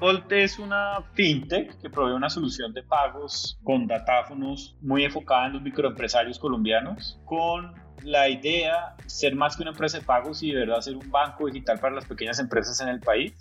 [0.00, 5.52] Volt es una fintech que provee una solución de pagos con datáfonos muy enfocada en
[5.54, 10.60] los microempresarios colombianos, con la idea ser más que una empresa de pagos y de
[10.60, 13.34] verdad ser un banco digital para las pequeñas empresas en el país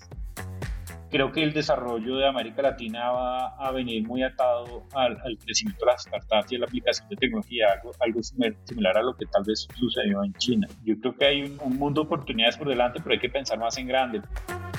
[1.14, 5.92] creo que el desarrollo de América Latina va a venir muy atado al, crecimiento de
[5.92, 9.44] las startups y a la aplicación de tecnología, algo, algo similar a lo que tal
[9.44, 10.68] vez sucedió en China.
[10.84, 13.60] Yo creo que hay un, un mundo de oportunidades por delante, pero hay que pensar
[13.60, 14.22] más en grande.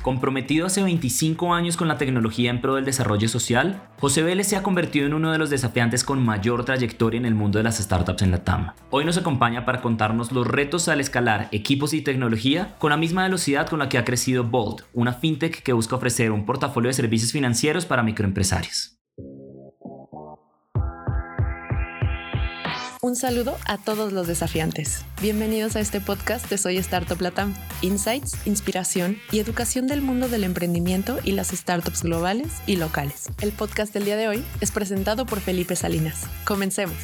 [0.04, 4.56] Comprometido hace 25 años con la tecnología en pro del desarrollo social, José Vélez se
[4.56, 7.78] ha convertido en uno de los desafiantes con mayor trayectoria en el mundo de las
[7.78, 8.72] startups en la TAM.
[8.90, 13.22] Hoy nos acompaña para contarnos los retos al escalar equipos y tecnología con la misma
[13.22, 16.94] velocidad con la que ha crecido Bolt, una fintech que busca ofrecer un portafolio de
[16.94, 18.94] servicios financieros para microempresarios.
[23.04, 25.04] Un saludo a todos los desafiantes.
[25.20, 27.52] Bienvenidos a este podcast de Soy Startup Latam.
[27.82, 33.28] Insights, inspiración y educación del mundo del emprendimiento y las startups globales y locales.
[33.42, 36.26] El podcast del día de hoy es presentado por Felipe Salinas.
[36.46, 36.96] Comencemos.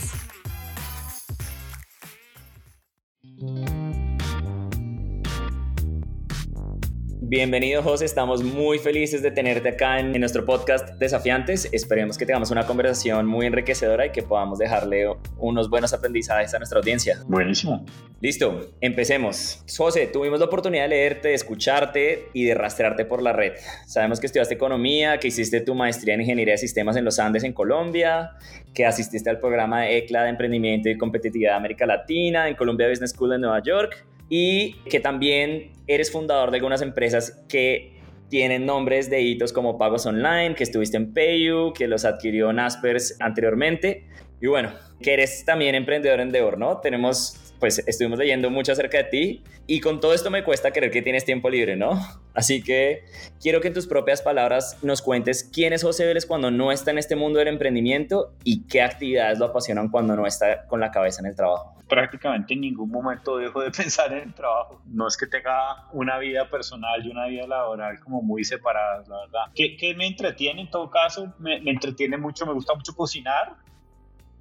[7.31, 11.69] Bienvenido José, estamos muy felices de tenerte acá en, nuestro podcast Desafiantes.
[11.71, 15.07] Esperemos que tengamos una conversación muy enriquecedora y que podamos dejarle
[15.39, 17.23] unos buenos aprendizajes a nuestra audiencia.
[17.29, 17.87] Buenísimo.
[18.21, 19.65] Listo, empecemos.
[19.77, 23.53] José, tuvimos la oportunidad de leerte, de escucharte y de rastrearte por la red.
[23.87, 27.45] Sabemos que estudiaste economía, que hiciste tu maestría en ingeniería de sistemas en los Andes
[27.45, 28.33] en Colombia,
[28.75, 32.89] que asististe al programa de ECLA de emprendimiento y competitividad de América Latina en Columbia
[32.89, 38.01] Business School en Nueva York y que también eres fundador de algunas empresas que
[38.31, 43.21] tienen nombres de hitos como Pagos Online, que estuviste en Payu, que los adquirió Naspers
[43.21, 44.07] anteriormente.
[44.41, 46.79] Y bueno, que eres también emprendedor en Endeavor, ¿no?
[46.79, 50.91] Tenemos pues estuvimos leyendo mucho acerca de ti y con todo esto me cuesta creer
[50.91, 52.01] que tienes tiempo libre, ¿no?
[52.35, 53.05] Así que
[53.41, 56.91] quiero que en tus propias palabras nos cuentes quién es José Vélez cuando no está
[56.91, 60.91] en este mundo del emprendimiento y qué actividades lo apasionan cuando no está con la
[60.91, 61.77] cabeza en el trabajo.
[61.87, 64.81] Prácticamente en ningún momento dejo de pensar en el trabajo.
[64.87, 69.19] No es que tenga una vida personal y una vida laboral como muy separadas, la
[69.19, 69.41] verdad.
[69.55, 71.35] ¿Qué, qué me entretiene en todo caso?
[71.39, 73.57] Me, me entretiene mucho, me gusta mucho cocinar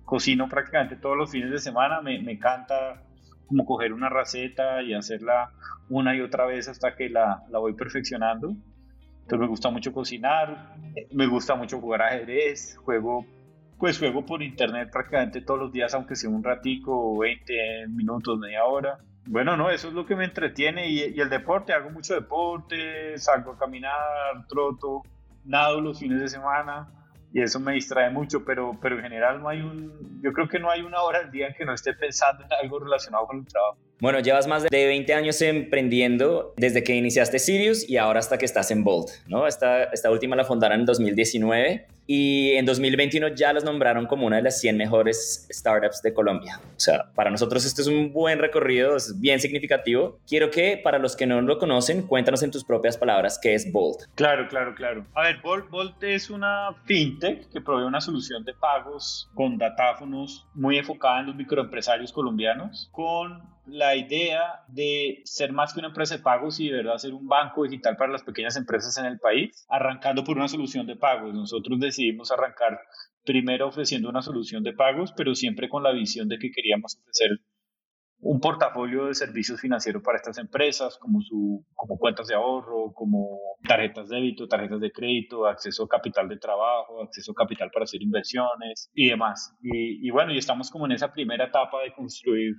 [0.10, 3.04] cocino prácticamente todos los fines de semana, me, me, encanta
[3.46, 5.52] como coger una receta y hacerla
[5.88, 8.50] una y otra vez hasta que la, la voy perfeccionando.
[8.50, 10.74] Entonces me gusta mucho cocinar,
[11.12, 13.24] me gusta mucho jugar ajedrez, juego
[13.78, 18.66] pues juego por internet prácticamente todos los días, aunque sea un ratico, 20 minutos, media
[18.66, 18.98] hora.
[19.28, 23.16] Bueno, no, eso es lo que me entretiene y, y, el deporte, hago mucho deporte,
[23.20, 25.04] salgo a caminar, troto,
[25.46, 26.99] nado los fines de semana
[27.34, 30.60] y eso me distrae mucho, pero, pero en general no hay un, yo creo que
[30.60, 33.40] no hay una hora al día en que no esté pensando en algo relacionado con
[33.40, 33.78] el trabajo.
[34.02, 38.46] Bueno, llevas más de 20 años emprendiendo desde que iniciaste Sirius y ahora hasta que
[38.46, 39.46] estás en Bolt, ¿no?
[39.46, 44.38] Esta, esta última la fundaron en 2019 y en 2021 ya los nombraron como una
[44.38, 46.60] de las 100 mejores startups de Colombia.
[46.76, 50.18] O sea, para nosotros este es un buen recorrido, es bien significativo.
[50.26, 53.72] Quiero que para los que no lo conocen, cuéntanos en tus propias palabras qué es
[53.72, 54.06] Bolt.
[54.16, 55.06] Claro, claro, claro.
[55.14, 60.48] A ver, Bolt, Bolt es una fintech que provee una solución de pagos con datáfonos
[60.56, 66.18] muy enfocada en los microempresarios colombianos, con la idea de ser más que una empresa
[66.18, 69.20] de pagos y de verdad ser un banco digital para las pequeñas empresas en el
[69.20, 71.34] país, arrancando por una solución de pagos.
[71.34, 72.80] Nosotros decidimos arrancar
[73.24, 77.40] primero ofreciendo una solución de pagos, pero siempre con la visión de que queríamos ofrecer
[78.22, 83.40] un portafolio de servicios financieros para estas empresas, como, su, como cuentas de ahorro, como
[83.66, 87.86] tarjetas de débito, tarjetas de crédito, acceso a capital de trabajo, acceso a capital para
[87.86, 89.56] hacer inversiones y demás.
[89.62, 92.56] Y, y bueno, y estamos como en esa primera etapa de construir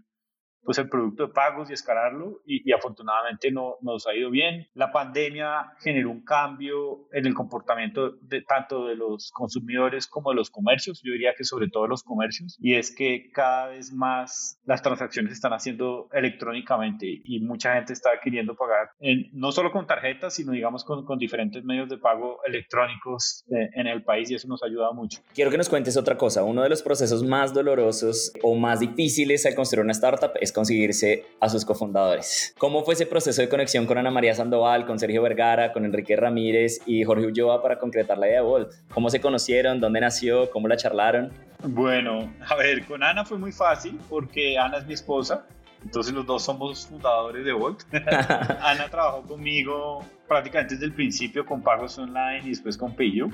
[0.64, 4.68] pues el producto de pagos y escalarlo y, afortunadamente no, nos ha ido bien.
[4.74, 10.36] La pandemia generó un cambio en el comportamiento de tanto de los consumidores como de
[10.36, 14.60] los comercios, yo diría que sobre todo los comercios, y es que cada vez más
[14.64, 19.72] las transacciones se están haciendo electrónicamente y mucha gente está queriendo pagar en, no solo
[19.72, 24.30] con tarjetas, sino digamos con, con diferentes medios de pago electrónicos eh, en el país
[24.30, 25.20] y eso nos ha ayudado mucho.
[25.34, 29.46] Quiero que nos cuentes otra cosa, uno de los procesos más dolorosos o más difíciles
[29.46, 32.54] al construir una startup es conseguirse a sus cofundadores.
[32.58, 36.16] ¿Cómo fue ese proceso de conexión con Ana María Sandoval, con Sergio Vergara, con Enrique
[36.16, 38.72] Ramírez y Jorge Ulloa para concretar la idea de Volt?
[38.92, 39.80] ¿Cómo se conocieron?
[39.80, 40.50] ¿Dónde nació?
[40.50, 41.32] ¿Cómo la charlaron?
[41.62, 45.46] Bueno, a ver, con Ana fue muy fácil porque Ana es mi esposa.
[45.82, 47.82] Entonces los dos somos fundadores de Volt.
[48.60, 53.28] Ana trabajó conmigo prácticamente desde el principio con pagos online y después con Pillo.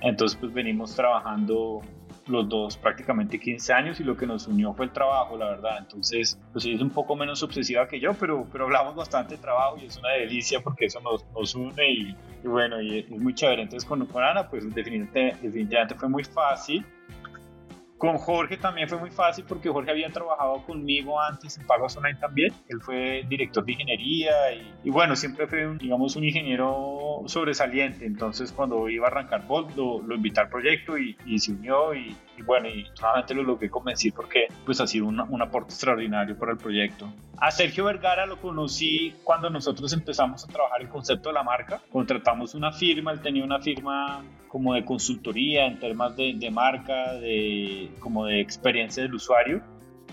[0.00, 1.82] Entonces pues venimos trabajando
[2.30, 5.78] los dos prácticamente 15 años y lo que nos unió fue el trabajo, la verdad.
[5.78, 9.42] Entonces, pues ella es un poco menos obsesiva que yo, pero, pero hablamos bastante de
[9.42, 13.34] trabajo y es una delicia porque eso nos, nos une y, bueno, y es muy
[13.34, 13.62] chévere.
[13.62, 16.84] Entonces, con, con Ana, pues definitivamente, definitivamente fue muy fácil.
[18.00, 22.18] Con Jorge también fue muy fácil porque Jorge había trabajado conmigo antes en Pagos Online
[22.18, 22.50] también.
[22.70, 24.32] Él fue director de ingeniería
[24.82, 28.06] y, bueno, siempre fue, un, digamos, un ingeniero sobresaliente.
[28.06, 31.92] Entonces, cuando iba a arrancar Bolt, lo, lo invité al proyecto y, y se unió
[31.92, 35.74] y, y bueno, y nuevamente lo logré convencer porque pues ha sido un, un aporte
[35.74, 37.12] extraordinario para el proyecto.
[37.36, 41.82] A Sergio Vergara lo conocí cuando nosotros empezamos a trabajar el concepto de la marca.
[41.92, 47.14] Contratamos una firma, él tenía una firma como de consultoría en temas de, de marca,
[47.14, 49.62] de, como de experiencia del usuario.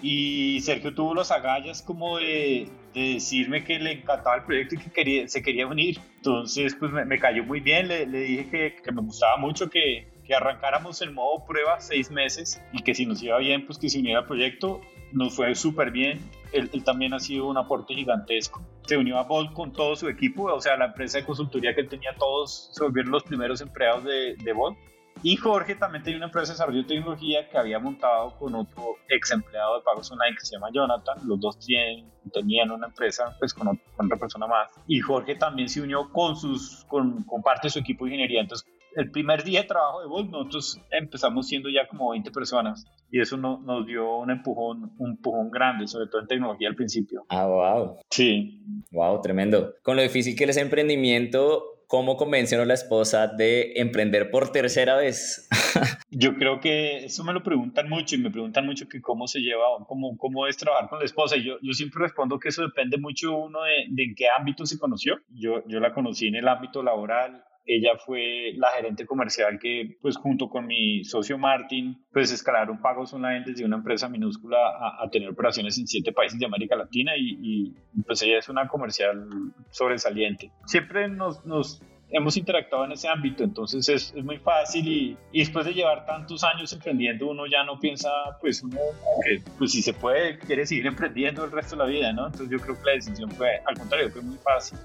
[0.02, 4.78] Y Sergio tuvo los agallas como de, de, decirme que le encantaba el proyecto y
[4.78, 6.00] que quería, se quería unir.
[6.18, 9.70] Entonces, pues me, me cayó muy bien, le, le dije que, que, me gustaba mucho,
[9.70, 13.80] que, que arrancáramos el modo prueba seis meses y que si nos iba bien, pues
[13.80, 14.82] que se uniera al proyecto.
[15.14, 16.20] Nos fue súper bien.
[16.52, 18.62] Él, él, también ha sido un aporte gigantesco.
[18.86, 21.82] Se unió a Bolt con todo su equipo, o sea, la empresa de consultoría que
[21.82, 24.78] él tenía, todos se volvieron los primeros empleados de, de Bolt.
[25.24, 28.96] Y Jorge también tenía una empresa de desarrollo de tecnología que había montado con otro
[29.10, 31.18] ex empleado de pagos online que se llama Jonathan.
[31.26, 34.72] Los dos tienen, tenían una empresa pues con, otro, con otra persona más.
[34.88, 38.42] Y Jorge también se unió con, sus, con, con parte de su equipo de ingeniería.
[38.42, 38.68] Entonces
[38.98, 43.22] el primer día de trabajo de Bolt, nosotros empezamos siendo ya como 20 personas y
[43.22, 47.24] eso no, nos dio un empujón, un empujón grande, sobre todo en tecnología al principio.
[47.30, 47.98] Ah, wow.
[48.10, 48.60] Sí.
[48.92, 49.76] Wow, tremendo.
[49.84, 54.96] Con lo difícil que es emprendimiento, ¿cómo convenció a la esposa de emprender por tercera
[54.96, 55.48] vez?
[56.12, 59.40] Yo creo que eso me lo preguntan mucho y me preguntan mucho que cómo se
[59.40, 61.38] lleva, cómo, cómo es trabajar con la esposa.
[61.38, 64.66] Y yo, yo siempre respondo que eso depende mucho uno de, de en qué ámbito
[64.66, 65.20] se conoció.
[65.30, 70.16] Yo, yo la conocí en el ámbito laboral, ella fue la gerente comercial que, pues
[70.16, 75.10] junto con mi socio Martin, pues escalaron pagos online desde una empresa minúscula a, a
[75.10, 77.76] tener operaciones en siete países de América Latina y, y,
[78.06, 79.28] pues ella es una comercial
[79.70, 80.52] sobresaliente.
[80.66, 85.40] Siempre nos, nos hemos interactuado en ese ámbito, entonces es, es muy fácil y, y,
[85.40, 88.10] después de llevar tantos años emprendiendo uno ya no piensa,
[88.40, 88.80] pues uno,
[89.26, 92.28] que pues si se puede, quiere seguir emprendiendo el resto de la vida, ¿no?
[92.28, 94.78] Entonces yo creo que la decisión fue, al contrario, fue muy fácil.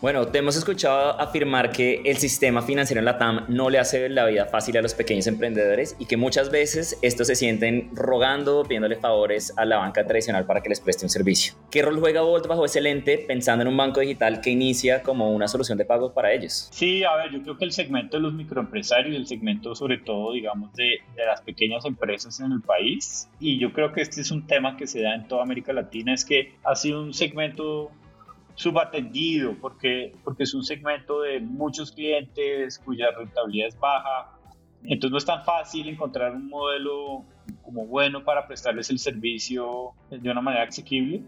[0.00, 4.08] Bueno, te hemos escuchado afirmar que el sistema financiero en la TAM no le hace
[4.08, 8.62] la vida fácil a los pequeños emprendedores y que muchas veces estos se sienten rogando,
[8.62, 11.54] pidiéndole favores a la banca tradicional para que les preste un servicio.
[11.72, 15.32] ¿Qué rol juega Volt bajo ese lente pensando en un banco digital que inicia como
[15.32, 16.68] una solución de pagos para ellos?
[16.70, 20.32] Sí, a ver, yo creo que el segmento de los microempresarios, el segmento sobre todo,
[20.32, 24.30] digamos, de, de las pequeñas empresas en el país, y yo creo que este es
[24.30, 27.90] un tema que se da en toda América Latina, es que ha sido un segmento
[28.58, 34.36] subatendido porque, porque es un segmento de muchos clientes cuya rentabilidad es baja.
[34.82, 37.24] Entonces no es tan fácil encontrar un modelo
[37.62, 41.22] como bueno para prestarles el servicio de una manera asequible.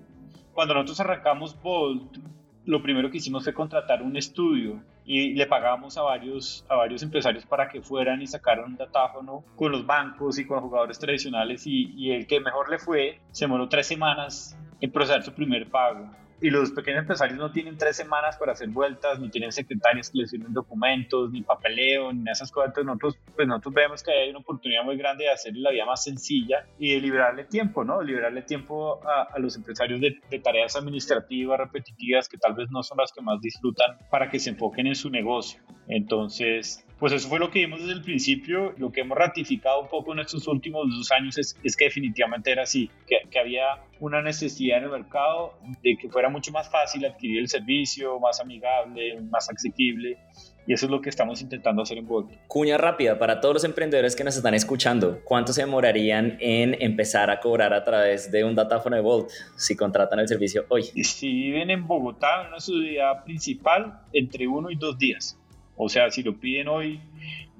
[0.52, 2.18] Cuando nosotros arrancamos Bolt,
[2.64, 7.02] lo primero que hicimos fue contratar un estudio y le pagamos a varios, a varios
[7.04, 11.62] empresarios para que fueran y sacaran un datáfono con los bancos y con jugadores tradicionales
[11.64, 16.10] y, el que mejor le fue se demoró tres semanas en procesar su primer pago
[16.40, 20.18] y los pequeños empresarios no tienen tres semanas para hacer vueltas, ni tienen secretarios que
[20.18, 22.68] les firmen documentos, ni papeleo, ni esas cosas.
[22.68, 25.84] Entonces nosotros, pues nosotros vemos que hay una oportunidad muy grande de hacerle la vida
[25.84, 28.02] más sencilla y de liberarle tiempo, ¿no?
[28.02, 32.82] Liberarle tiempo a, a los empresarios de, de, tareas administrativas repetitivas que tal vez no
[32.82, 35.60] son las que más disfrutan para que se enfoquen en su negocio.
[35.88, 39.88] Entonces, pues eso fue lo que vimos desde el principio, lo que hemos ratificado un
[39.88, 43.64] poco en estos últimos dos años es, es que definitivamente era así, que, que, había
[44.00, 48.38] una necesidad en el mercado de que fuera mucho más fácil adquirir el servicio, más
[48.40, 50.18] amigable, más asequible.
[50.66, 52.30] Y eso es lo que estamos intentando hacer en Bolt.
[52.46, 55.20] Cuña rápida para todos los emprendedores que nos están escuchando.
[55.24, 59.74] ¿Cuánto se demorarían en empezar a cobrar a través de un datáfono de Bolt si
[59.74, 60.82] contratan el servicio hoy?
[60.82, 65.39] Si viven en Bogotá, en una ciudad principal, entre uno y dos días.
[65.82, 67.00] O sea, si lo piden hoy,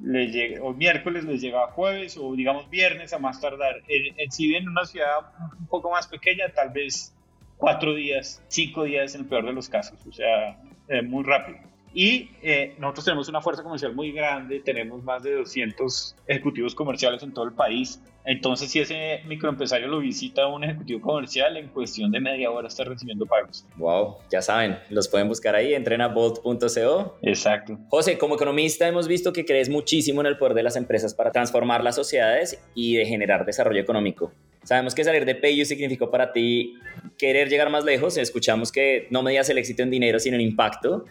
[0.03, 3.77] les llega, o miércoles les llega jueves o digamos viernes a más tardar.
[3.89, 7.15] En, si viven en una ciudad un poco más pequeña, tal vez
[7.57, 9.99] cuatro días, cinco días en el peor de los casos.
[10.07, 11.61] O sea, eh, muy rápido.
[11.93, 17.23] Y eh, nosotros tenemos una fuerza comercial muy grande, tenemos más de 200 ejecutivos comerciales
[17.23, 18.01] en todo el país.
[18.25, 22.85] Entonces, si ese microempresario lo visita un ejecutivo comercial, en cuestión de media hora está
[22.85, 23.67] recibiendo pagos.
[23.77, 27.19] Wow, ya saben, los pueden buscar ahí, entrenabolt.co.
[27.23, 27.79] Exacto.
[27.89, 31.33] José, como economista hemos visto que crees muchísimo en el poder de las empresas para
[31.33, 34.33] transformar las sociedades y de generar desarrollo económico.
[34.63, 36.75] Sabemos que salir de PayU significó para ti
[37.17, 38.19] querer llegar más lejos.
[38.19, 41.07] Escuchamos que no medías el éxito en dinero, sino en impacto.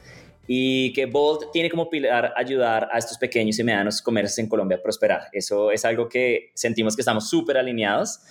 [0.51, 4.79] Y que Bolt tiene como pilar ayudar a estos pequeños y medianos comercios en Colombia
[4.79, 5.27] a prosperar.
[5.31, 8.21] Eso es algo que sentimos que estamos súper alineados.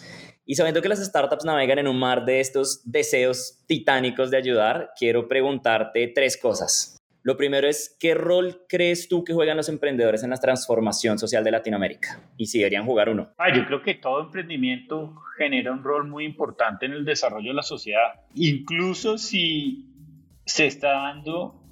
[0.44, 4.90] Y sabiendo que las startups navegan en un mar de estos deseos titánicos de ayudar,
[4.98, 6.96] quiero preguntarte tres cosas.
[7.22, 11.44] Lo primero es, ¿qué rol crees tú que juegan los emprendedores en la transformación social
[11.44, 12.20] de Latinoamérica?
[12.36, 13.30] Y si deberían jugar uno.
[13.38, 17.54] Ah, yo creo que todo emprendimiento genera un rol muy importante en el desarrollo de
[17.54, 19.84] la sociedad, incluso si
[20.44, 21.67] se está dando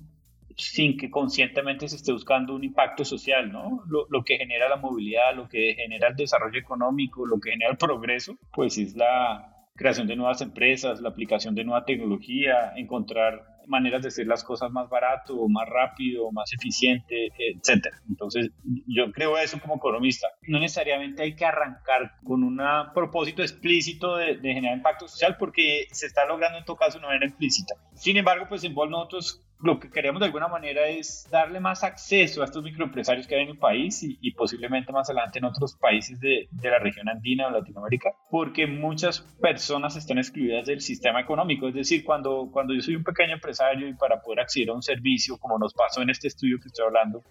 [0.57, 3.83] sin que conscientemente se esté buscando un impacto social, ¿no?
[3.89, 7.77] Lo, que genera la movilidad, lo que genera el desarrollo económico, lo que genera el
[7.77, 14.03] progreso, pues es la creación de nuevas empresas, la aplicación de nueva tecnología, encontrar maneras
[14.03, 17.99] de hacer las cosas más barato, más rápido, más eficiente, etcétera.
[18.09, 18.51] Entonces,
[18.87, 20.29] yo creo eso como economista.
[20.47, 22.61] No necesariamente hay que arrancar con un
[22.95, 27.09] propósito explícito de, generar impacto social porque se está logrando en todo caso de una
[27.09, 27.75] manera implícita.
[27.95, 31.83] Sin embargo, pues en Bol nosotros lo que queremos de alguna manera es darle más
[31.83, 35.75] acceso a estos microempresarios que hay en el país y, posiblemente más adelante en otros
[35.77, 41.21] países de, de, la región andina o Latinoamérica, porque muchas personas están excluidas del sistema
[41.21, 41.69] económico.
[41.69, 44.83] Es decir, cuando, cuando yo soy un pequeño empresario y para poder acceder a un
[44.83, 47.23] servicio, como nos pasó en este estudio que estoy hablando,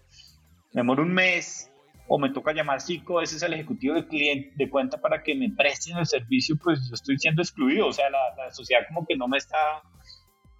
[0.73, 1.71] me demoro un mes
[2.07, 5.49] o me toca llamar cinco veces al ejecutivo de cliente de cuenta para que me
[5.49, 7.87] presten el servicio, pues yo estoy siendo excluido.
[7.87, 9.81] O sea, la, la sociedad como que no me está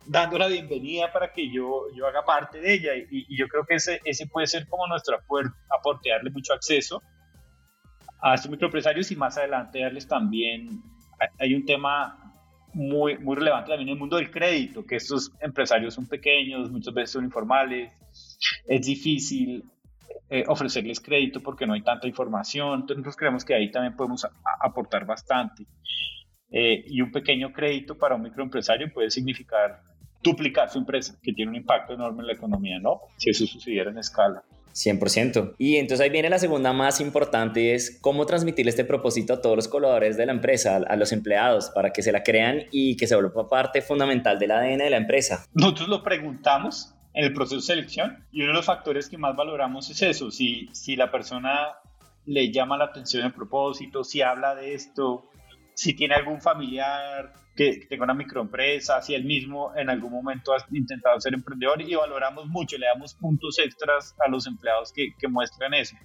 [0.07, 2.91] dando la bienvenida para que yo, yo haga parte de ella.
[3.09, 7.01] Y, yo creo que ese, ese puede ser como nuestro aporte, darle mucho acceso
[8.21, 10.81] a estos microempresarios y más adelante darles también,
[11.39, 12.33] hay un tema
[12.73, 16.93] muy, muy relevante también en el mundo del crédito, que estos empresarios son pequeños, muchas
[16.93, 17.91] veces son informales,
[18.67, 19.63] es difícil
[20.29, 24.27] eh, ofrecerles crédito porque no hay tanta información, entonces nosotros creemos que ahí también podemos
[24.61, 25.65] aportar bastante.
[26.51, 29.81] Eh, y un pequeño crédito para un microempresario puede significar
[30.23, 33.01] duplicar su empresa, que tiene un impacto enorme en la economía, ¿no?
[33.17, 34.43] Si eso sucediera en escala.
[34.73, 35.55] 100%.
[35.57, 39.55] Y entonces ahí viene la segunda más importante, es cómo transmitirle este propósito a todos
[39.55, 43.07] los colaboradores de la empresa, a los empleados, para que se la crean y que
[43.07, 45.45] se vuelva parte fundamental del ADN de la empresa.
[45.53, 49.35] Nosotros lo preguntamos en el proceso de selección y uno de los factores que más
[49.35, 51.69] valoramos es eso, si, si la persona
[52.25, 55.29] le llama la atención el propósito, si habla de esto,
[55.73, 60.57] si tiene algún familiar que tenga una microempresa, si él mismo en algún momento ha
[60.71, 65.27] intentado ser emprendedor y valoramos mucho, le damos puntos extras a los empleados que, que
[65.29, 65.95] muestran eso.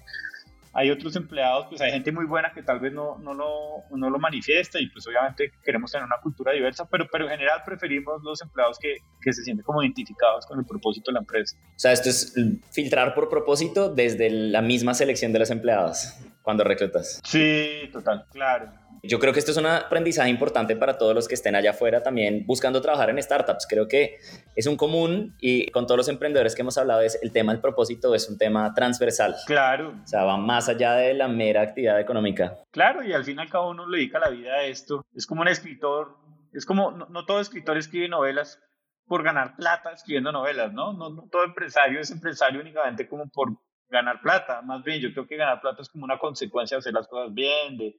[0.73, 4.11] Hay otros empleados, pues hay gente muy buena que tal vez no, no, lo, no
[4.11, 8.23] lo manifiesta y pues obviamente queremos tener una cultura diversa, pero, pero en general preferimos
[8.23, 11.57] los empleados que, que se sienten como identificados con el propósito de la empresa.
[11.59, 12.35] O sea, esto es
[12.73, 17.21] filtrar por propósito desde la misma selección de los empleados cuando reclutas.
[17.25, 18.71] Sí, total, claro.
[19.03, 22.03] Yo creo que esto es un aprendizaje importante para todos los que estén allá afuera
[22.03, 23.67] también buscando trabajar en startups.
[23.67, 24.19] Creo que
[24.55, 27.61] es un común y con todos los emprendedores que hemos hablado es el tema del
[27.61, 29.37] propósito es un tema transversal.
[29.47, 29.95] Claro.
[30.03, 32.59] O sea, va más allá de la mera actividad económica.
[32.71, 35.05] Claro, y al fin y al cabo uno le dedica la vida a esto.
[35.15, 36.17] Es como un escritor,
[36.53, 38.61] es como, no, todo escritor escribe novelas
[39.07, 40.93] por ganar plata escribiendo novelas, ¿no?
[40.93, 41.11] ¿no?
[41.11, 43.57] No todo empresario es empresario únicamente como por
[43.89, 44.63] ganar plata.
[44.63, 47.35] Más bien, yo creo que ganar plata es como una consecuencia de hacer las cosas
[47.35, 47.97] bien, de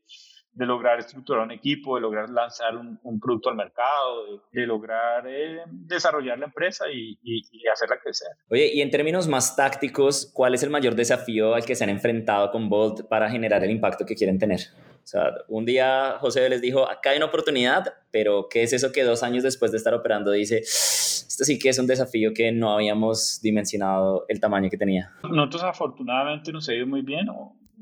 [0.53, 5.61] de lograr estructurar un equipo, de lograr lanzar un, producto al mercado, de, lograr eh,
[5.67, 8.29] desarrollar la empresa y, y, hacerla crecer.
[8.49, 11.89] Oye, y en términos más tácticos, ¿cuál es el mayor desafío al que se han
[11.89, 14.61] enfrentado con Bolt para generar el impacto que quieren tener?
[15.03, 18.91] O sea, un día José les dijo, acá hay una oportunidad, pero ¿qué es eso
[18.91, 22.51] que dos años después de estar operando dice, esto sí que es un desafío que
[22.51, 25.11] no habíamos dimensionado el tamaño que tenía?
[25.23, 27.27] Nosotros afortunadamente nos ha ido muy bien,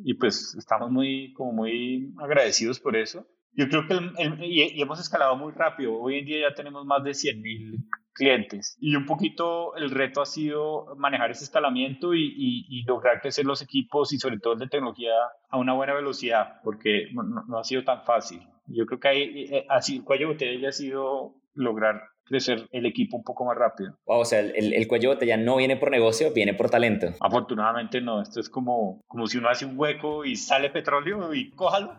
[0.04, 3.26] y pues estamos muy, como muy agradecidos por eso.
[3.54, 6.00] Yo creo que y, hemos escalado muy rápido.
[6.00, 7.78] Hoy en día ya tenemos más de 100 mil
[8.14, 13.46] clientes y un poquito el reto ha sido manejar ese escalamiento y, y, lograr crecer
[13.46, 15.14] los equipos y sobre todo el de tecnología
[15.50, 18.42] a una buena velocidad porque no, ha sido tan fácil.
[18.68, 22.86] Yo creo que ahí, eh, así, el cuello de botella ha sido lograr crecer el
[22.86, 23.98] equipo un poco más rápido.
[24.06, 27.08] o sea, el, el cuello de botella no viene por negocio, viene por talento.
[27.20, 31.52] Afortunadamente no, esto es como, como si uno hace un hueco y sale petróleo y
[31.52, 31.94] cójalo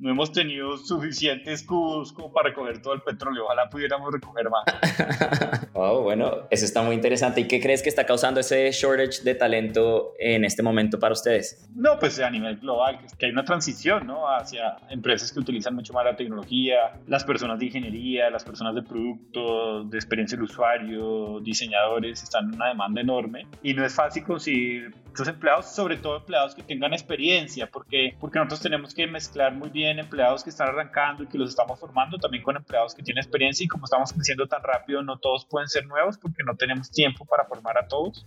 [0.00, 3.44] no hemos tenido suficientes cubos como para recoger todo el petróleo.
[3.44, 5.68] Ojalá pudiéramos recoger más.
[5.74, 7.42] oh, bueno, eso está muy interesante.
[7.42, 11.68] ¿Y qué crees que está causando ese shortage de talento en este momento para ustedes?
[11.74, 14.26] No, pues a nivel global, que hay una transición ¿no?
[14.26, 18.82] hacia empresas que utilizan mucho más la tecnología, las personas de ingeniería, las personas de
[18.82, 24.24] producto, de experiencia del usuario, diseñadores, están en una demanda enorme y no es fácil
[24.24, 29.52] conseguir estos empleados, sobre todo empleados que tengan experiencia, porque, porque nosotros tenemos que mezclar
[29.52, 33.02] muy bien empleados que están arrancando y que los estamos formando también con empleados que
[33.02, 36.56] tienen experiencia y como estamos creciendo tan rápido, no todos pueden ser nuevos porque no
[36.56, 38.24] tenemos tiempo para formar a todos.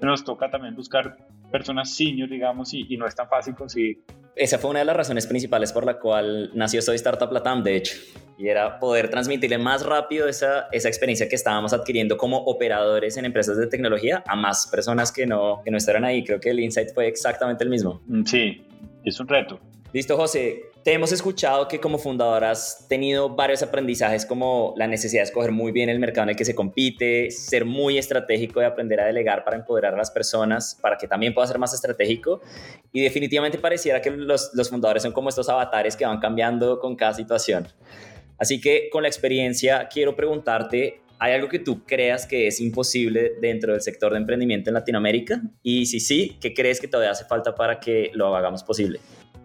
[0.00, 1.16] Nos toca también buscar
[1.52, 4.02] personas senior, digamos, y, y no es tan fácil conseguir.
[4.34, 7.76] Esa fue una de las razones principales por la cual nació Soy Startup Latam, de
[7.76, 7.96] hecho,
[8.38, 13.26] y era poder transmitirle más rápido esa, esa experiencia que estábamos adquiriendo como operadores en
[13.26, 16.24] empresas de tecnología a más personas que no, que no estaban ahí.
[16.24, 18.00] Creo que el insight fue exactamente el mismo.
[18.06, 18.64] Mm, sí,
[19.04, 19.60] es un reto.
[19.92, 20.71] Listo, José.
[20.84, 25.52] Te hemos escuchado que como fundador has tenido varios aprendizajes como la necesidad de escoger
[25.52, 29.04] muy bien el mercado en el que se compite, ser muy estratégico y aprender a
[29.04, 32.40] delegar para empoderar a las personas, para que también pueda ser más estratégico.
[32.92, 36.96] Y definitivamente pareciera que los, los fundadores son como estos avatares que van cambiando con
[36.96, 37.68] cada situación.
[38.36, 43.34] Así que con la experiencia quiero preguntarte, ¿hay algo que tú creas que es imposible
[43.40, 45.42] dentro del sector de emprendimiento en Latinoamérica?
[45.62, 48.98] Y si sí, ¿qué crees que todavía hace falta para que lo hagamos posible?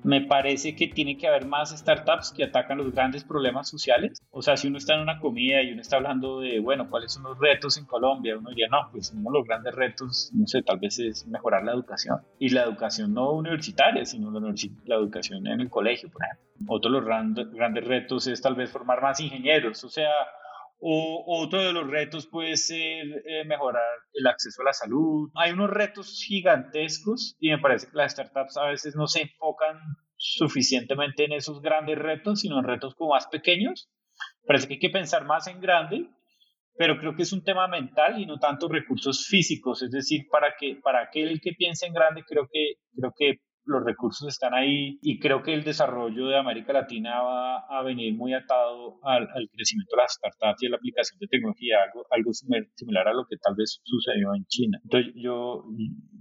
[0.07, 4.23] Me parece que tiene que haber más startups que atacan los grandes problemas sociales.
[4.31, 7.11] O sea, si uno está en una comida y uno está hablando de, bueno, ¿cuáles
[7.11, 8.37] son los retos en Colombia?
[8.37, 11.65] Uno diría, no, pues uno de los grandes retos, no sé, tal vez es mejorar
[11.65, 12.21] la educación.
[12.39, 14.39] Y la educación no universitaria, sino la,
[14.85, 16.73] la educación en el colegio, por ejemplo.
[16.73, 19.83] Otro de los grandes retos es tal vez formar más ingenieros.
[19.83, 20.09] O sea,
[20.79, 25.29] o, otro de los retos puede ser eh, mejorar el acceso a la salud.
[25.35, 29.79] Hay unos retos gigantescos y me parece que las startups a veces no se enfocan
[30.17, 33.89] suficientemente en esos grandes retos, sino en retos como más pequeños.
[34.45, 36.09] Parece que hay que pensar más en grande,
[36.75, 39.81] pero creo que es un tema mental y no tanto recursos físicos.
[39.81, 43.83] Es decir, para, que, para aquel que piense en grande, creo que, creo que los
[43.83, 48.33] recursos están ahí y creo que el desarrollo de América Latina va a venir muy
[48.33, 53.07] atado al, crecimiento de las startups y a la aplicación de tecnología, algo, algo similar
[53.07, 54.79] a lo que tal vez sucedió en China.
[54.83, 55.65] Entonces yo,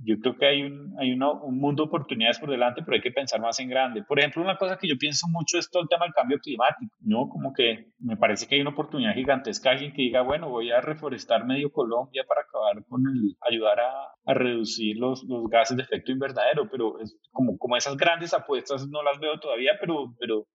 [0.07, 3.11] yo creo que hay, un, hay un mundo de oportunidades por delante, pero hay que
[3.11, 4.05] pensar más en grande.
[4.05, 6.95] Por ejemplo, una cosa que yo pienso mucho es todo el tema del cambio climático,
[7.01, 7.29] ¿no?
[7.29, 10.81] Como que me parece que hay una oportunidad gigantesca, alguien que diga, bueno, voy a
[10.81, 13.93] reforestar medio Colombia para acabar con el, ayudar a,
[14.27, 18.89] a reducir los, los gases de efecto invernadero, pero es como, como esas grandes apuestas
[18.89, 20.47] no las veo todavía, pero, pero,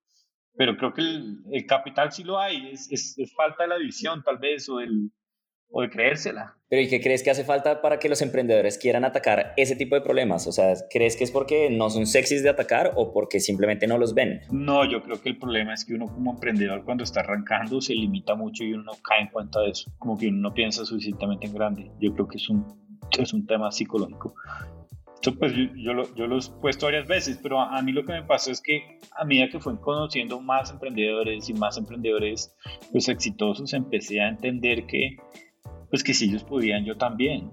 [0.55, 4.38] pero creo que el, capital sí lo hay, es, es, falta de la visión tal
[4.38, 5.11] vez o, el,
[5.72, 6.55] o de creérsela.
[6.70, 9.96] Pero ¿y qué crees que hace falta para que los emprendedores quieran atacar ese tipo
[9.96, 10.48] de problemas?
[10.48, 13.98] O sea, ¿crees que es porque no son sexys de atacar o porque simplemente no
[13.98, 14.42] los ven?
[14.51, 17.94] No, yo creo que el problema es que uno como emprendedor cuando está arrancando se
[17.94, 20.86] limita mucho y uno no cae en cuenta de eso, como que uno no piensa
[20.86, 21.92] suficientemente en grande.
[22.00, 22.66] Yo creo que es un,
[23.18, 24.36] es un tema psicológico.
[25.16, 28.14] Esto pues yo, yo, lo, yo, he puesto varias veces, pero a, mí lo que
[28.14, 32.55] me pasó es que a medida que fui conociendo más emprendedores y más emprendedores
[32.92, 35.18] pues exitosos, empecé a entender que
[35.92, 37.51] pues que si ellos podían, yo también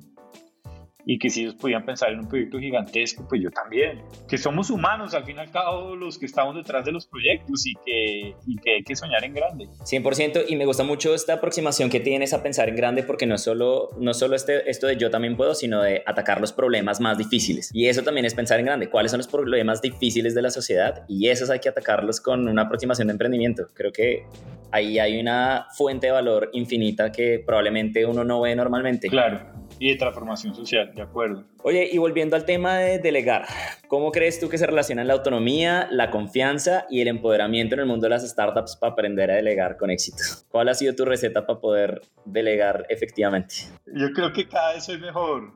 [1.10, 4.02] y que si ellos podían pensar en un proyecto gigantesco, pues yo también.
[4.28, 7.66] Que somos humanos, al fin y al cabo, los que estamos detrás de los proyectos
[7.66, 9.68] y que, y que hay que soñar en grande.
[9.86, 13.38] 100% y me gusta mucho esta aproximación que tienes a pensar en grande porque no
[13.38, 17.16] solo, no solo este, esto de yo también puedo, sino de atacar los problemas más
[17.16, 17.70] difíciles.
[17.72, 18.90] Y eso también es pensar en grande.
[18.90, 21.06] ¿Cuáles son los problemas difíciles de la sociedad?
[21.08, 23.68] Y esos hay que atacarlos con una aproximación de emprendimiento.
[23.72, 24.26] Creo que
[24.72, 29.08] ahí hay una fuente de valor infinita que probablemente uno no ve normalmente.
[29.08, 31.44] Claro y de transformación social, de acuerdo.
[31.62, 33.46] Oye, y volviendo al tema de delegar,
[33.88, 37.86] ¿cómo crees tú que se relacionan la autonomía, la confianza y el empoderamiento en el
[37.86, 40.18] mundo de las startups para aprender a delegar con éxito?
[40.48, 43.54] ¿Cuál ha sido tu receta para poder delegar efectivamente?
[43.86, 45.52] Yo creo que cada vez soy mejor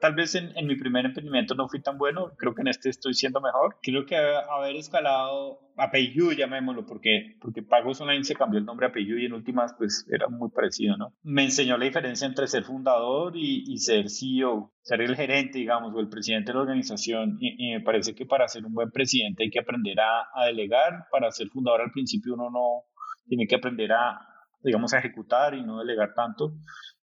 [0.00, 3.14] tal vez en, mi primer emprendimiento no fui tan bueno, creo que en este estoy
[3.14, 3.76] siendo mejor.
[3.82, 8.86] Creo que haber escalado a PayU, llamémoslo, porque, porque Pagos Online se cambió el nombre
[8.86, 11.14] a PayU y en últimas pues era muy parecido, ¿no?
[11.22, 16.00] Me enseñó la diferencia entre ser fundador y, ser CEO, ser el gerente, digamos, o
[16.00, 17.36] el presidente de la organización.
[17.40, 21.06] Y, me parece que para ser un buen presidente hay que aprender a, a delegar,
[21.10, 22.84] para ser fundador al principio uno no
[23.28, 24.20] tiene que aprender a,
[24.62, 26.54] digamos, a ejecutar y no delegar tanto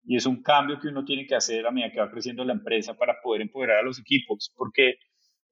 [0.06, 2.54] y es un cambio que uno tiene que hacer a medida que va creciendo la
[2.54, 4.96] empresa para poder empoderar a los equipos, porque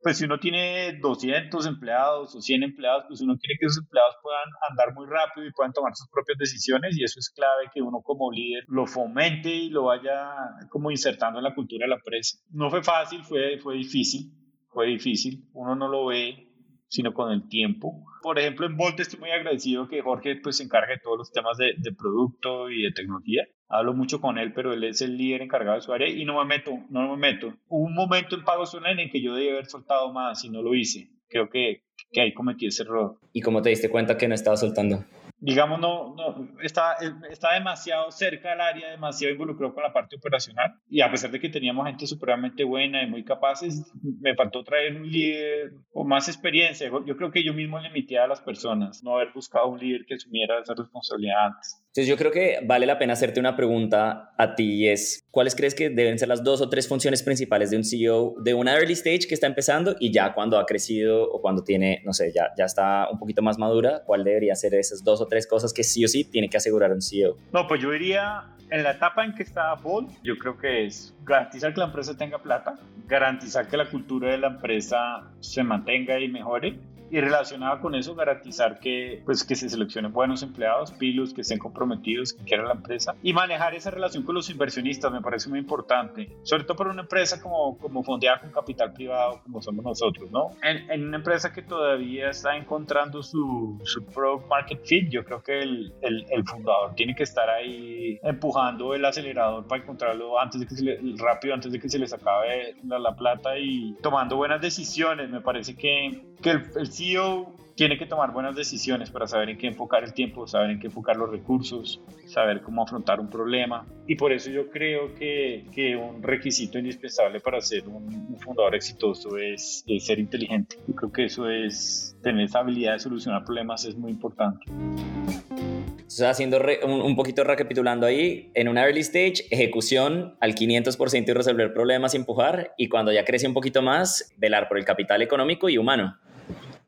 [0.01, 4.15] pues si uno tiene 200 empleados o 100 empleados, pues uno quiere que esos empleados
[4.23, 7.81] puedan andar muy rápido y puedan tomar sus propias decisiones y eso es clave que
[7.81, 10.33] uno como líder lo fomente y lo vaya
[10.69, 12.39] como insertando en la cultura de la empresa.
[12.49, 14.31] No fue fácil, fue, fue difícil,
[14.69, 16.50] fue difícil, uno no lo ve
[16.91, 18.05] sino con el tiempo.
[18.21, 21.31] Por ejemplo, en Volt estoy muy agradecido que Jorge pues se encargue de todos los
[21.31, 25.41] temas de, producto y de tecnología hablo mucho con él, pero él es el líder
[25.41, 27.53] encargado de su área y no me meto, no me meto.
[27.69, 30.61] Hubo un momento en pagos online en que yo debí haber soltado más y no
[30.61, 31.09] lo hice.
[31.29, 33.17] Creo que, que ahí cometí ese error.
[33.31, 35.05] ¿Y cómo te diste cuenta que no estaba soltando?
[35.41, 36.97] Digamos, no, no está,
[37.29, 40.75] está demasiado cerca del área, demasiado involucrado con la parte operacional.
[40.87, 44.95] Y a pesar de que teníamos gente supremamente buena y muy capaces, me faltó traer
[44.95, 46.89] un líder con más experiencia.
[47.05, 50.13] Yo creo que yo mismo limité a las personas, no haber buscado un líder que
[50.13, 51.80] asumiera esa responsabilidad antes.
[51.91, 55.55] Entonces yo creo que vale la pena hacerte una pregunta a ti y es, ¿cuáles
[55.55, 58.75] crees que deben ser las dos o tres funciones principales de un CEO de una
[58.75, 62.31] early stage que está empezando y ya cuando ha crecido o cuando tiene, no sé,
[62.33, 65.73] ya, ya está un poquito más madura, cuál debería ser esas dos o tres cosas
[65.73, 67.35] que sí o sí tiene que asegurar un CEO?
[67.51, 71.13] No, pues yo diría, en la etapa en que está Paul, yo creo que es
[71.25, 76.17] garantizar que la empresa tenga plata, garantizar que la cultura de la empresa se mantenga
[76.21, 76.79] y mejore
[77.11, 81.59] y relacionado con eso garantizar que pues que se seleccionen buenos empleados, pilos que estén
[81.59, 85.59] comprometidos, que quieran la empresa y manejar esa relación con los inversionistas me parece muy
[85.59, 90.31] importante, sobre todo para una empresa como, como fondeada con capital privado como somos nosotros,
[90.31, 90.51] ¿no?
[90.63, 95.43] En, en una empresa que todavía está encontrando su, su product market fit, yo creo
[95.43, 100.61] que el, el, el, fundador tiene que estar ahí empujando el acelerador para encontrarlo antes
[100.61, 103.95] de que se le, rápido antes de que se les acabe la, la plata y
[104.01, 109.09] tomando buenas decisiones, me parece que, que el, el CEO tiene que tomar buenas decisiones
[109.09, 112.83] para saber en qué enfocar el tiempo, saber en qué enfocar los recursos, saber cómo
[112.83, 113.87] afrontar un problema.
[114.07, 119.37] Y por eso yo creo que, que un requisito indispensable para ser un, fundador exitoso
[119.37, 120.77] es, ser inteligente.
[120.87, 124.63] Yo creo que eso es, tener esa habilidad de solucionar problemas es muy importante.
[124.67, 131.33] Entonces, haciendo un, un, poquito recapitulando ahí, en una early stage, ejecución al 500% y
[131.33, 135.21] resolver problemas y empujar, y cuando ya crece un poquito más, velar por el capital
[135.21, 136.17] económico y humano.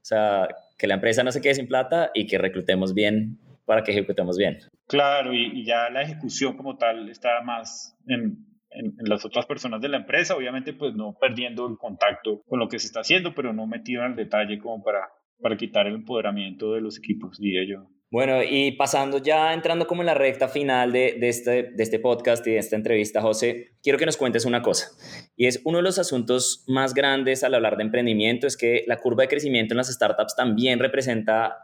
[0.03, 3.83] O sea, que la empresa no se quede sin plata y que reclutemos bien para
[3.83, 4.57] que ejecutemos bien.
[4.85, 9.87] Claro, y, ya la ejecución como tal está más en, en, las otras personas de
[9.87, 13.53] la empresa, obviamente pues no perdiendo el contacto con lo que se está haciendo, pero
[13.53, 15.07] no metido en el detalle como para,
[15.41, 17.87] para quitar el empoderamiento de los equipos, diría yo.
[18.13, 22.51] Bueno, y pasando ya, entrando como en la recta final este, de este podcast y
[22.51, 24.91] de esta entrevista, José, quiero que nos cuentes una cosa.
[25.35, 28.97] Y es uno de los asuntos más grandes al hablar de emprendimiento, es que la
[28.97, 31.57] curva de crecimiento en las startups también representa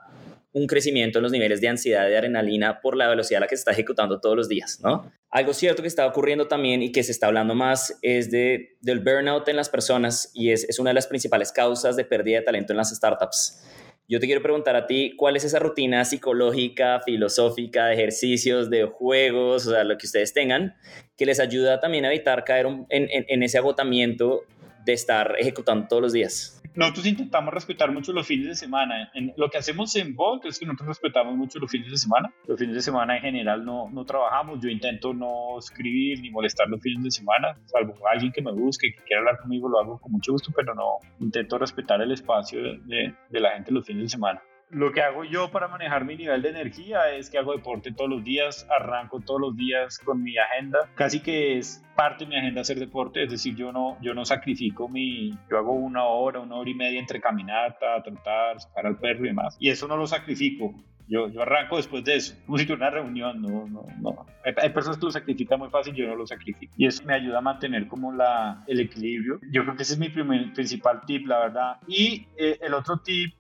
[0.52, 3.56] un crecimiento en los niveles de ansiedad y adrenalina por la velocidad a la que
[3.56, 5.12] se está ejecutando todos los días, ¿no?
[5.30, 9.02] Algo cierto que está ocurriendo también y que se está hablando más es de, del
[9.02, 12.74] burnout en las personas y es una de las principales causas de pérdida de talento
[12.74, 13.64] en las startups.
[14.10, 18.86] Yo te quiero preguntar a ti, ¿cuál es esa rutina psicológica, filosófica, de ejercicios, de
[18.86, 20.76] juegos, o sea, lo que ustedes tengan,
[21.16, 24.42] que les ayuda también a evitar caer en, en ese agotamiento
[24.84, 26.59] de estar ejecutando todos los días?
[26.76, 29.12] Nosotros intentamos respetar mucho los fines de semana.
[29.14, 32.34] En, lo que hacemos en Volt es que nosotros respetamos mucho los fines de semana.
[32.48, 34.60] Los fines de semana en general no, no trabajamos.
[34.62, 38.94] Yo intento no escribir ni molestar los fines de semana, salvo alguien que me busque
[38.94, 42.62] que quiera hablar conmigo, lo hago con mucho gusto, pero no intento respetar el espacio
[42.62, 46.16] de, de la gente los fines de semana lo que hago yo para manejar mi
[46.16, 50.22] nivel de energía es que hago deporte todos los días, arranco todos los días con
[50.22, 53.98] mi agenda, casi que es parte de mi agenda hacer deporte, es decir, yo no,
[54.02, 58.60] yo no sacrifico mi, yo hago una hora, una hora y media entre caminata, trotar,
[58.60, 60.74] sacar al perro y demás, y eso no lo sacrifico.
[61.12, 64.28] Yo, yo arranco después de eso, como si tuviera una reunión, no, no, no.
[64.46, 66.72] Hay, personas que lo sacrifican muy fácil, yo no lo sacrifico.
[66.78, 69.40] Y eso me ayuda a mantener como la, el equilibrio.
[69.52, 71.78] Yo creo que ese es mi primer, principal tip, la verdad.
[71.88, 73.34] Y eh, el otro tip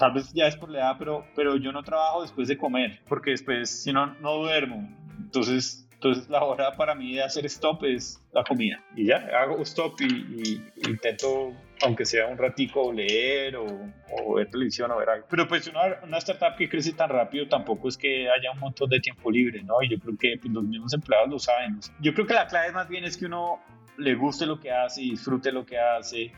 [0.00, 3.00] tal vez ya es por la edad, pero, pero yo no trabajo después de comer,
[3.06, 4.88] porque después, si no, no duermo.
[5.18, 8.82] Entonces, entonces la hora para mí de hacer stop es la comida.
[8.96, 13.66] Y ya, hago stop y, intento, aunque sea un ratico, leer o,
[14.10, 15.26] o, ver televisión o ver algo.
[15.28, 18.88] Pero pues una, una, startup que crece tan rápido tampoco es que haya un montón
[18.88, 19.82] de tiempo libre, ¿no?
[19.82, 21.78] Y yo creo que pues, los mismos empleados lo saben.
[22.00, 23.60] Yo creo que la clave más bien es que uno
[23.98, 26.32] le guste lo que hace, disfrute lo que hace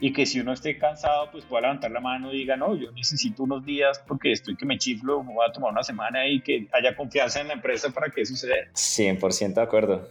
[0.00, 2.90] y que si uno esté cansado, pues pueda levantar la mano y diga, no, yo
[2.92, 6.40] necesito unos días porque estoy que me chiflo, me voy a tomar una semana y
[6.40, 8.54] que haya confianza en la empresa para que eso suceda.
[8.74, 10.08] 100% de acuerdo.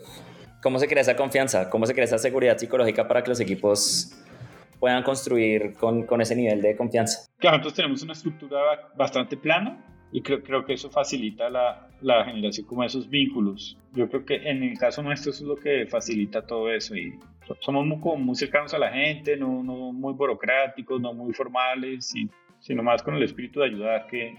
[0.62, 1.69] ¿Cómo se crea esa confianza?
[1.69, 4.17] ¿Cómo se crea esa seguridad psicológica para que los equipos
[4.80, 7.30] puedan construir con, con ese nivel de confianza?
[7.38, 8.60] Claro, nosotros tenemos una estructura
[8.96, 13.78] bastante plana y creo, creo que eso facilita la, la generación como esos vínculos.
[13.93, 17.19] Yo creo que en el caso nuestro eso es lo que facilita todo eso y
[17.60, 22.30] somos muy, muy cercanos a la gente, no, no muy burocráticos, no muy formales, y,
[22.60, 24.36] sino más con el espíritu de ayudar que,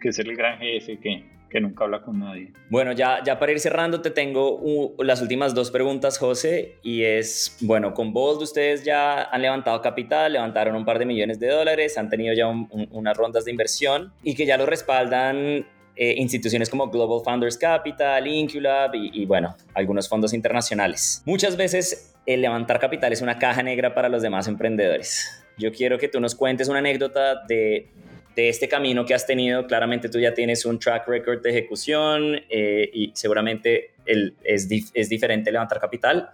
[0.00, 2.52] que ser el gran jefe que, que nunca habla con nadie.
[2.70, 7.58] Bueno, ya, ya para ir cerrando, te tengo las últimas dos preguntas, José, y es,
[7.60, 11.98] bueno, con Bold ustedes ya han levantado capital, levantaron un par de millones de dólares,
[11.98, 15.66] han tenido ya unas rondas de inversión y que ya lo respaldan
[15.96, 21.22] eh, instituciones como Global Founders Capital, Inculab y, y, bueno, algunos fondos internacionales.
[21.24, 25.44] Muchas veces el levantar capital es una caja negra para los demás emprendedores.
[25.56, 27.88] yo quiero que tú nos cuentes una anécdota de,
[28.34, 29.66] de este camino que has tenido.
[29.66, 35.50] Claramente tú ya tienes un track record de ejecución eh, y seguramente es, es diferente
[35.50, 36.28] levantar capital,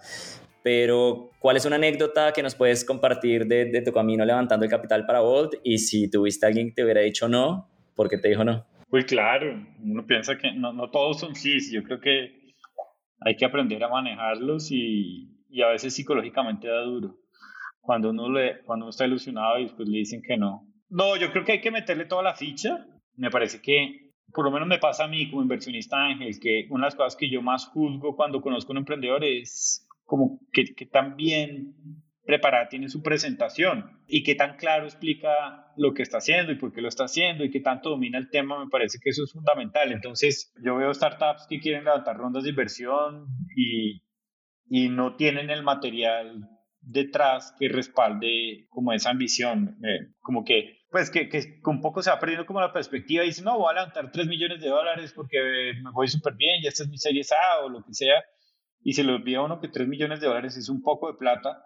[0.62, 4.70] pero ¿cuál es una anécdota que nos puedes compartir de, de, tu camino levantando el
[4.70, 5.54] capital para Volt?
[5.62, 8.66] Y si tuviste alguien que te hubiera dicho no, ¿por qué te dijo no?
[8.88, 12.42] Pues claro, uno piensa que no, no todos son sí, yo creo que
[13.20, 17.18] hay que aprender a manejarlos y, y a veces psicológicamente da duro.
[17.80, 20.66] Cuando uno, le, cuando uno está ilusionado y después le dicen que no.
[20.88, 22.86] No, yo creo que hay que meterle toda la ficha.
[23.16, 26.84] Me parece que, por lo menos me pasa a mí como inversionista ángel, que una
[26.84, 30.74] de las cosas que yo más juzgo cuando conozco a un emprendedor es como que,
[30.74, 31.74] que tan bien
[32.24, 36.72] preparada tiene su presentación y que tan claro explica lo que está haciendo y por
[36.72, 39.32] qué lo está haciendo y que tanto domina el tema, me parece que eso es
[39.32, 39.92] fundamental.
[39.92, 44.02] Entonces, yo veo startups que quieren levantar rondas de inversión y,
[44.68, 46.48] y no tienen el material
[46.80, 52.10] detrás que respalde como esa ambición, eh, como que pues que, que un poco se
[52.10, 55.12] va perdiendo como la perspectiva y dice, no, voy a levantar 3 millones de dólares
[55.16, 58.22] porque me voy súper bien, ya esta es mi serie A o lo que sea,
[58.82, 61.16] y se le olvida a uno que 3 millones de dólares es un poco de
[61.16, 61.64] plata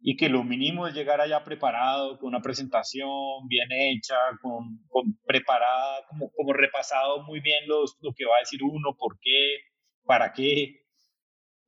[0.00, 4.80] y que lo mínimo es llegar allá preparado, con una presentación bien hecha, con,
[5.26, 7.84] preparada, como, repasado muy bien lo
[8.16, 9.58] que va a decir uno, por qué,
[10.04, 10.80] para qué.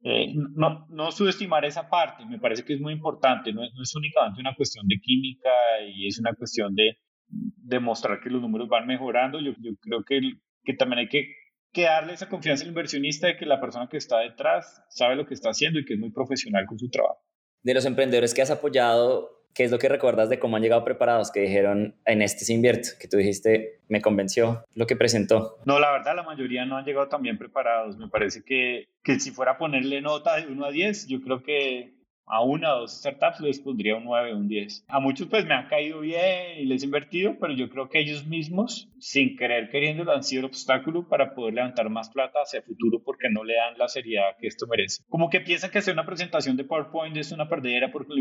[0.04, 3.82] Eh, no, no subestimar esa parte, me parece que es muy importante, no es, no
[3.82, 5.50] es únicamente una cuestión de química
[5.86, 10.20] y es una cuestión de demostrar que los números van mejorando, yo, yo creo que,
[10.64, 11.28] que también hay que,
[11.72, 15.24] que darle esa confianza al inversionista de que la persona que está detrás sabe lo
[15.24, 17.20] que está haciendo y que es muy profesional con su trabajo.
[17.62, 20.84] De los emprendedores que has apoyado, ¿qué es lo que recuerdas de cómo han llegado
[20.84, 21.30] preparados?
[21.30, 25.58] Que dijeron, en este se invierte, que tú dijiste, me convenció lo que presentó.
[25.64, 27.96] No, la verdad, la mayoría no han llegado tan bien preparados.
[27.96, 31.42] Me parece que, que si fuera a ponerle nota de 1 a 10, yo creo
[31.42, 31.92] que
[32.26, 34.85] a una o dos startups les pondría un 9, un 10.
[34.88, 38.00] A muchos pues me han caído bien y les he invertido, pero yo creo que
[38.00, 42.58] ellos mismos, sin querer queriendo, han sido el obstáculo para poder levantar más plata hacia
[42.58, 45.02] el futuro porque no le dan la seriedad que esto merece.
[45.08, 48.18] Como que piensan que hacer una presentación de PowerPoint es una perdera, porque lo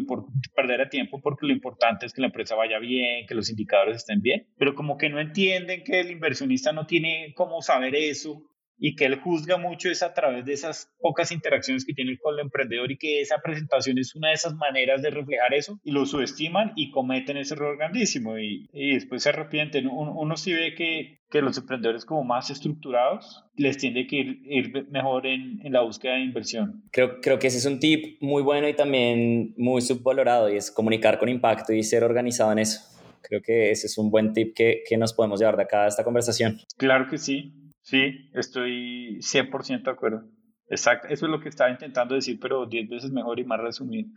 [0.89, 4.47] tiempo porque lo importante es que la empresa vaya bien, que los indicadores estén bien,
[4.57, 8.43] pero como que no entienden que el inversionista no tiene cómo saber eso
[8.83, 12.33] y que él juzga mucho es a través de esas pocas interacciones que tiene con
[12.33, 15.91] el emprendedor y que esa presentación es una de esas maneras de reflejar eso y
[15.91, 19.87] lo subestiman y cometen ese error grandísimo y, y después se arrepienten.
[19.87, 24.41] Uno, uno sí ve que, que, los emprendedores como más estructurados les tiende que ir,
[24.45, 26.83] ir mejor en, en, la búsqueda de inversión.
[26.91, 30.71] Creo, creo que ese es un tip muy bueno y también muy subvalorado y es
[30.71, 32.81] comunicar con impacto y ser organizado en eso.
[33.21, 35.87] Creo que ese es un buen tip que, que nos podemos llevar de acá a
[35.87, 36.57] esta conversación.
[36.77, 37.60] Claro que sí.
[37.81, 40.23] Sí, estoy 100% de acuerdo.
[40.71, 44.09] Exacto, eso es lo que estaba intentando decir, pero 10 veces mejor y más resumido.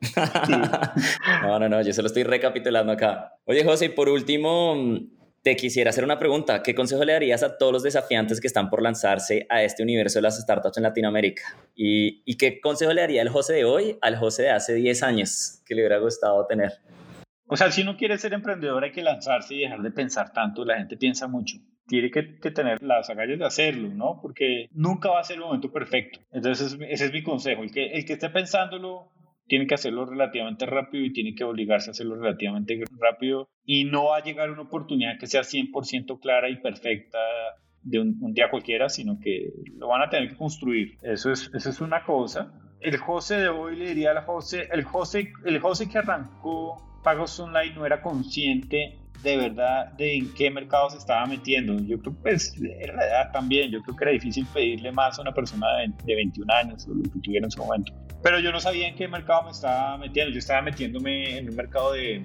[1.42, 3.34] no, no, no, yo se lo estoy recapitulando acá.
[3.44, 4.74] Oye, José, y por último,
[5.42, 6.62] te quisiera hacer una pregunta.
[6.62, 10.18] ¿Qué consejo le darías a todos los desafiantes que están por lanzarse a este universo
[10.18, 11.42] de las startups en Latinoamérica?
[11.74, 15.02] ¿Y, y qué consejo le daría el José de hoy al José de hace 10
[15.02, 16.72] años que le hubiera gustado tener?
[17.48, 20.64] O sea, si uno quiere ser emprendedor hay que lanzarse y dejar de pensar tanto.
[20.64, 24.20] La gente piensa mucho tiene que, tener las agallas de hacerlo, ¿no?
[24.22, 26.20] Porque nunca va a ser el momento perfecto.
[26.30, 27.62] Entonces, ese es mi consejo.
[27.62, 29.10] El que, el que esté pensándolo
[29.46, 34.06] tiene que hacerlo relativamente rápido y tiene que obligarse a hacerlo relativamente rápido y no
[34.06, 37.18] va a llegar una oportunidad que sea 100% clara y perfecta
[37.82, 40.98] de un, día cualquiera, sino que lo van a tener que construir.
[41.02, 42.52] Eso es, eso es una cosa.
[42.80, 47.40] El José de hoy le diría al José, el José, el José que arrancó Pagos
[47.40, 51.74] Online no era consciente de verdad de en qué mercado se estaba metiendo.
[51.80, 55.18] Yo creo que pues era la edad también, yo creo que era difícil pedirle más
[55.18, 55.66] a una persona
[56.04, 57.92] de, 21 años o lo que tuviera en su momento.
[58.22, 61.56] Pero yo no sabía en qué mercado me estaba metiendo, yo estaba metiéndome en un
[61.56, 62.24] mercado de,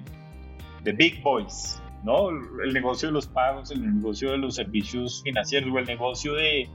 [0.82, 2.30] de big boys, ¿no?
[2.30, 6.68] El negocio de los pagos, el negocio de los servicios financieros o el negocio de,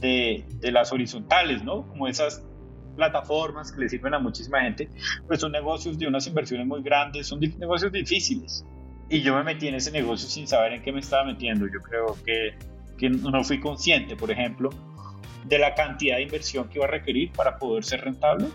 [0.00, 1.86] de, de las horizontales, ¿no?
[1.88, 2.44] Como esas
[2.96, 4.90] plataformas que le sirven a muchísima gente,
[5.26, 8.64] pues son negocios de unas inversiones muy grandes, son negocios difíciles
[9.10, 11.66] y yo me metí en ese negocio sin saber en qué me estaba metiendo.
[11.66, 12.54] Yo creo que,
[12.98, 14.70] que no fui consciente, por ejemplo,
[15.44, 18.48] de la cantidad de inversión que iba a requerir para poder ser rentable.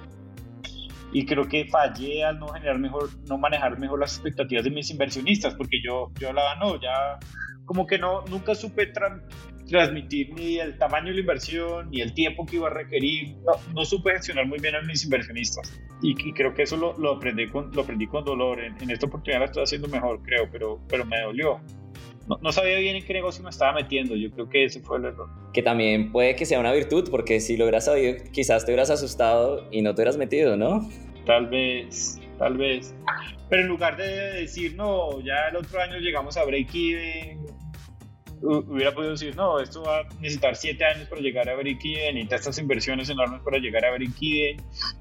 [1.12, 4.90] Y creo que fallé al no generar mejor, no manejar mejor las expectativas de mis
[4.90, 7.20] inversionistas, porque yo, yo hablaba, no, ya
[7.66, 8.88] como que no, nunca supe
[9.68, 13.36] transmitir ni el tamaño de la inversión, ni el tiempo que iba a requerir.
[13.46, 15.80] No, no supe gestionar muy bien a mis inversionistas.
[16.02, 18.60] Y, y creo que eso lo, lo, aprendí con, lo aprendí con dolor.
[18.60, 21.60] En, en, esta oportunidad lo estoy haciendo mejor, creo, pero, pero me dolió.
[22.28, 24.16] No, no, sabía bien en qué negocio me estaba metiendo.
[24.16, 25.30] Yo creo que ese fue el error.
[25.54, 28.90] Que también puede que sea una virtud, porque si lo hubieras sabido, quizás te hubieras
[28.90, 30.90] asustado y no te hubieras metido, ¿no?
[31.26, 32.96] Tal vez, tal vez.
[33.50, 37.46] Pero en lugar de decir, no, ya el otro año llegamos a break-even,
[38.44, 42.36] hubiera podido decir, no, esto va a necesitar siete años para llegar a break-even, necesita
[42.36, 44.58] estas inversiones enormes para llegar a break-even.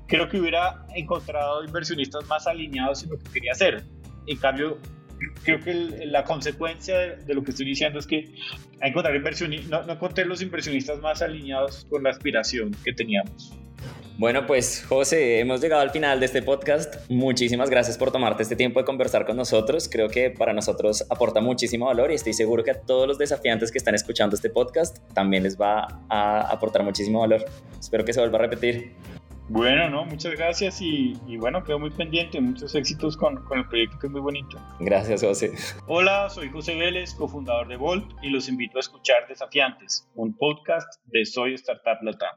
[0.06, 3.84] Creo que hubiera encontrado inversionistas más alineados en lo que quería hacer.
[4.26, 4.78] En cambio,
[5.44, 5.74] creo que
[6.06, 8.34] la consecuencia de, lo que estoy diciendo es que
[8.80, 9.14] encontrar
[9.68, 13.52] no, no encontré los inversionistas más alineados con la aspiración que teníamos.
[14.18, 17.10] Bueno, pues José, hemos llegado al final de este podcast.
[17.10, 19.88] Muchísimas gracias por tomarte este tiempo de conversar con nosotros.
[19.90, 23.72] Creo que para nosotros aporta muchísimo valor y estoy seguro que a todos los desafiantes
[23.72, 27.44] que están escuchando este podcast también les va a aportar muchísimo valor.
[27.80, 28.92] Espero que se vuelva a repetir.
[29.48, 32.40] Bueno, no, muchas gracias y, bueno, quedo muy pendiente.
[32.40, 34.58] Muchos éxitos con, con, el proyecto que es muy bonito.
[34.80, 35.52] Gracias, José.
[35.86, 40.88] Hola, soy José Vélez, cofundador de Volt y los invito a escuchar Desafiantes, un podcast
[41.06, 42.36] de Soy Startup Latam.